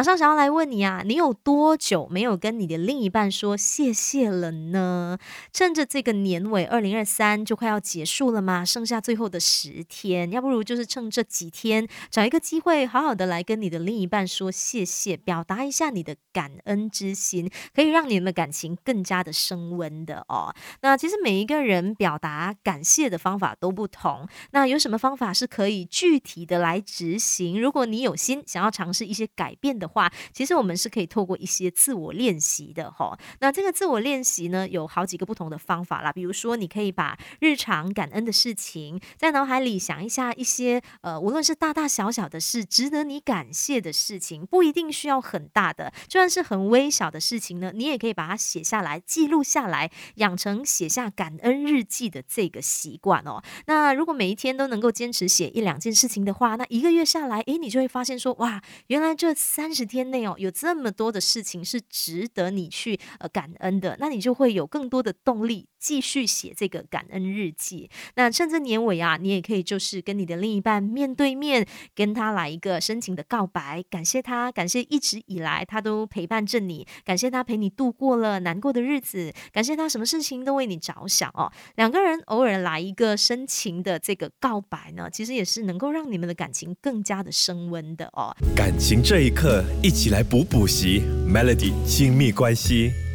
[0.00, 5.18] 马上想要来问你啊，你有多久没有跟你的另一半说谢谢了呢？
[5.52, 20.54] 趁着这个年尾，二零二三就快要结束了嘛，剩下最后的十天，要不如就是趁这几天，找一个机会，好好的来跟你的另一半说谢谢，表达一下你的感恩之心，可以让你们的感情更加的升温的哦。
[20.80, 27.60] 那其实每一个人表达感谢的方法都不同，那有什么方法是可以具体的来执行？
[27.60, 33.18] 如果你有心想要尝试一些改变，的话，其实我们是可以透过一些自我练习的哈。
[33.40, 36.12] 那这个自我练习呢，有好几个不同的方法啦。
[36.12, 53.42] 比如说，你可以把日常感恩的事情在脑海里想一下，一些呃，无论是大大小小的事，值得你感谢的事情，不一定需要很大的，就算是很微小的事情呢，你也可以把它写下来，记录下来，养成写下感恩日记的这个习惯哦。
[53.66, 59.69] 那如果每一天都能够坚持写一两件事情的话，那一个月下来，诶，你就会发现说，哇，原来这三。
[59.70, 67.90] 三十天内哦，有这么多的事情是值得你去呃感恩的，那你就会有更多的动力继续写这个感恩日记。
[68.14, 81.50] 那趁着年尾啊，你也可以就是跟你的另一半面对面，跟他来一个深情的告白，感谢他，感谢一直以来他都陪伴着你，感谢他陪你度过了难过的日子，感谢他什么事情都为你着想哦。
[81.76, 88.36] 两个人偶尔来一个深情的这个告白呢，其实也是能够让你们的感情更加的升温的哦。
[88.54, 89.64] 感情这一刻。
[89.82, 93.09] 一起来补补习，Melody 亲密关系。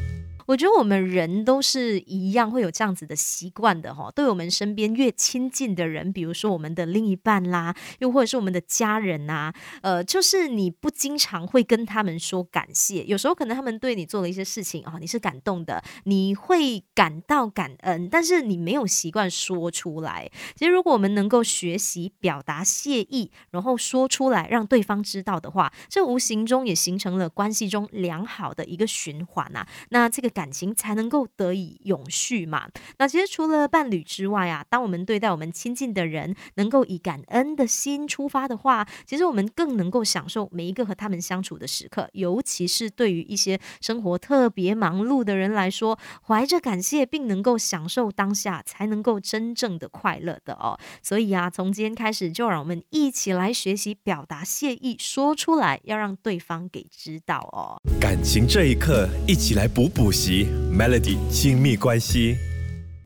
[0.47, 4.11] 我觉得我们人都是一样，会有这样子的习惯的哈。
[4.13, 13.03] 对我们身边越亲近的人，比如说我们的另一半啦，又或者是我们的家人呐，呃，就是你不经常会跟他们说感谢。
[13.05, 20.29] 有时候可能他们对你做了一些事情啊，你是感动的，你会感到感恩，但是你没有习惯说出来。
[20.55, 29.65] 其实如果我们能够学习表达谢意，然后说出来让对方知道的话，这无形中也形成了关系中良好的一个循环呐。
[29.89, 30.34] 那这个。
[30.35, 32.67] 感情才能够得以永续嘛？
[32.97, 42.09] 那其实除了伴侣之外啊，当我们对待我们亲近的人，能够以感恩的心出发的话，其实我们更能够享受每一个和他们相处的时刻。
[42.11, 45.97] 尤其是对于一些生活特别忙碌的人来说，
[46.27, 50.77] 怀着感谢并能够享受当下，才能够真正的快乐的哦。
[51.01, 57.79] 所以啊，从今天开始，就让我们一起来学习表达谢意，说出来，要让对方给知道哦。
[58.01, 60.11] 感情这一刻，一起来补补。
[60.25, 62.35] 及 Melody 亲密关系。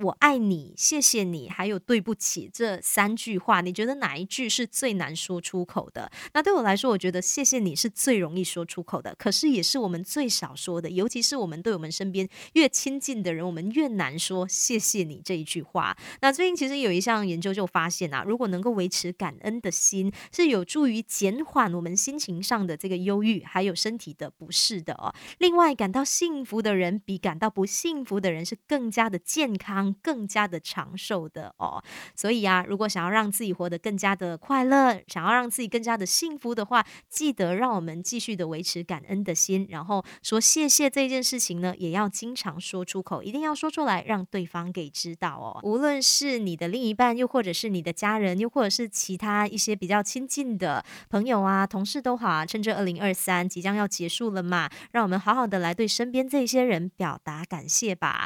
[0.02, 6.10] 我爱你，谢谢你，还有对不起这三句话，你觉得哪一句是最难说出口的？
[6.34, 10.90] 那对我来说，我觉得谢谢你是最容易说出口的，可是也是我们最少说的。
[10.90, 15.98] 尤其是我们对我们身边越亲近的人，我们越难说谢谢你这一句话。
[16.22, 25.14] 那最近其实有一项研究就发现啊，如果能够维持感恩的心，是有助于减缓我们心情上的这个忧郁，还有身体的不适的哦。
[25.40, 29.89] 另外，感到幸福的人比感到不幸福的人是更加的健康。
[30.02, 31.84] 更加的长寿的哦，
[32.16, 45.60] 所以啊，如果想要让自己活得更加的快乐，想要让自己更加的幸福的话，记得让我们继续的维持感恩的心，然后说谢谢这件事情呢，也要经常说出口，一定要说出来，让对方给知道哦。
[45.64, 58.18] 无论是你的另一半，又或者是你的家人，又或者是其他一些比较亲近的朋友啊、同事都好啊，趁着二零二三即将要结束了嘛，让我们好好的来对身边这些人表达感谢吧。